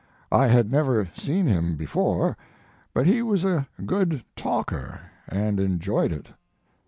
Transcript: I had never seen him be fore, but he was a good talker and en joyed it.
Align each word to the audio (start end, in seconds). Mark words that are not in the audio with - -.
I 0.31 0.47
had 0.47 0.71
never 0.71 1.09
seen 1.13 1.45
him 1.45 1.75
be 1.75 1.85
fore, 1.85 2.35
but 2.91 3.05
he 3.05 3.21
was 3.21 3.45
a 3.45 3.67
good 3.85 4.23
talker 4.35 4.99
and 5.27 5.59
en 5.59 5.77
joyed 5.77 6.11
it. 6.11 6.29